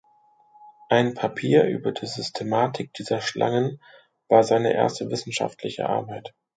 [0.89, 3.79] Ein Papier über die Systematik dieser Schlangen
[4.29, 6.33] war seine erste wissenschaftliche Arbeit.